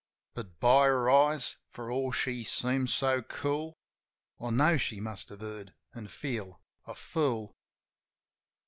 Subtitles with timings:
[0.33, 3.77] But, by her eyes, for all she seemed so cool,
[4.39, 7.55] I know she must have heard, an' feel a fool.